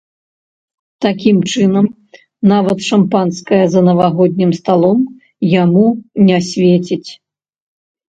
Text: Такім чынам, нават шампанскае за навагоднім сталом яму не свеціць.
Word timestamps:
Такім 1.05 1.37
чынам, 1.51 1.85
нават 2.51 2.77
шампанскае 2.89 3.59
за 3.73 3.81
навагоднім 3.89 4.51
сталом 4.61 4.99
яму 5.63 5.85
не 6.31 6.37
свеціць. 6.49 7.09